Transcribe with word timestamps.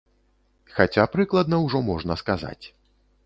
Хаця 0.77 1.03
прыкладна 1.15 1.59
ўжо 1.65 1.81
можна 1.89 2.17
сказаць. 2.23 2.65